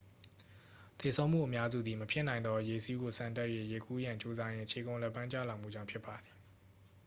[0.99, 6.35] သေဆုံးမှုအများစုသည် မဖြစ်နိုင်သော ရေစီးကိုဆန်တက်၍ရေကူးရန်ကြိုးစားရင်း ခြေကုန်လက်ပမ်းကျလာမှုကြောင့် ဖြစ်ပါသည်